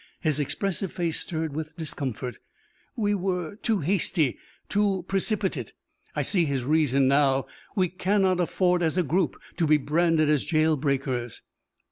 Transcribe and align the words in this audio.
His 0.19 0.39
expressive 0.39 0.91
face 0.91 1.19
stirred 1.19 1.53
with 1.55 1.77
discomfort. 1.77 2.39
"We 2.95 3.13
were 3.13 3.57
too 3.57 3.81
hasty, 3.81 4.39
too 4.67 5.05
precipitate. 5.07 5.73
I 6.15 6.23
see 6.23 6.45
his 6.45 6.63
reason 6.65 7.07
now. 7.07 7.45
We 7.75 7.87
cannot 7.89 8.39
afford 8.39 8.81
as 8.81 8.97
a 8.97 9.03
group 9.03 9.35
to 9.57 9.67
be 9.67 9.77
branded 9.77 10.27
as 10.27 10.43
jail 10.43 10.75
breakers." 10.75 11.43